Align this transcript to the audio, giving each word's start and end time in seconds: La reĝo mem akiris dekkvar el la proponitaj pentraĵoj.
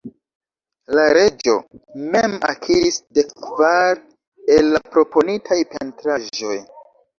La 0.99 1.03
reĝo 1.17 1.53
mem 2.15 2.33
akiris 2.53 2.97
dekkvar 3.19 4.01
el 4.57 4.73
la 4.79 4.83
proponitaj 4.97 5.61
pentraĵoj. 5.77 6.61